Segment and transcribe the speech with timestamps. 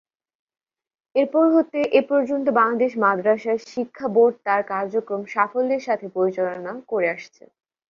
[1.15, 7.43] এরপর হতে এ পর্যন্ত বাংলাদেশ মাদ্রাসা শিক্ষা বোর্ড তার কার্যক্রম সাফল্যের সাথে পরিচালনা করে আসছে।